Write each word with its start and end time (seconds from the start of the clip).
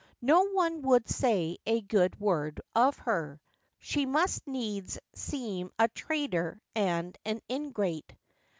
No 0.23 0.45
one 0.47 0.81
would 0.81 1.07
say 1.07 1.59
a 1.67 1.79
good 1.81 2.19
word 2.19 2.59
of 2.73 2.97
her. 2.97 3.39
She 3.77 4.07
must 4.07 4.47
needs 4.47 4.97
seem 5.13 5.69
a 5.77 5.89
traitor 5.89 6.59
and 6.73 7.15
an 7.23 7.39
ingrate. 7.47 8.11